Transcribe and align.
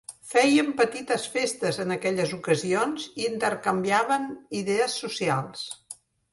Fèiem 0.29 0.69
petites 0.79 1.27
festes 1.33 1.77
en 1.83 1.95
aquelles 1.97 2.33
ocasions 2.39 3.07
i 3.21 3.29
intercanviàvem 3.29 4.29
idees 4.65 4.99
socials. 5.07 5.67